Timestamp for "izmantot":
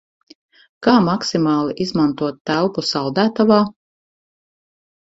1.85-2.41